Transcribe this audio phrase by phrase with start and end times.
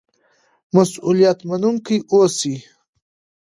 [0.73, 2.55] مسؤلیت منونکي اوسئ.